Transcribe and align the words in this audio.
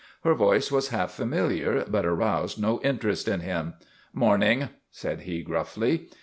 Her 0.23 0.33
voice 0.33 0.71
was 0.71 0.87
half 0.87 1.11
familiar 1.11 1.85
but 1.87 2.07
aroused 2.07 2.59
no 2.59 2.79
inter 2.79 3.09
est 3.09 3.27
in 3.31 3.41
him." 3.41 3.75
Morning," 4.25 4.69
said 4.89 5.21
he, 5.29 5.43
gruffly. 5.43 6.09